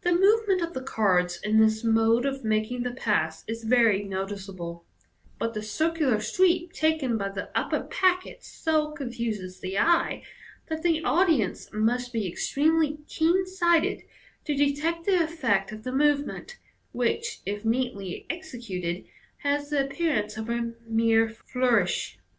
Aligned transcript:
The 0.00 0.12
move 0.14 0.48
ment 0.48 0.62
of 0.62 0.72
the 0.72 0.80
cards 0.80 1.38
in 1.42 1.58
this 1.60 1.84
mode 1.84 2.24
of 2.24 2.42
making 2.42 2.82
the 2.82 2.92
pass 2.94 3.44
is 3.46 3.62
very 3.62 4.02
noticeable; 4.02 4.86
but 5.38 5.52
the 5.52 5.60
circular 5.62 6.18
sweep 6.22 6.72
taken 6.72 7.18
by 7.18 7.28
the 7.28 7.50
upper 7.54 7.80
packet 7.82 8.42
so 8.42 8.92
confuses 8.92 9.60
the 9.60 9.78
eye, 9.78 10.22
that 10.70 10.82
the 10.82 11.04
audience 11.04 11.68
must 11.74 12.10
be 12.10 12.26
extremely 12.26 13.00
keen 13.06 13.44
sighted 13.44 14.02
to 14.46 14.54
detect 14.54 15.04
the 15.04 15.22
effect 15.22 15.72
of 15.72 15.82
the 15.84 15.92
move 15.92 16.24
ment, 16.26 16.56
which, 16.92 17.42
if 17.44 17.62
neatly 17.62 18.24
executed, 18.30 19.04
has 19.40 19.68
the 19.68 19.84
appearance 19.84 20.38
of 20.38 20.48
a 20.48 20.72
mere 20.86 21.28
flourish. 21.28 22.18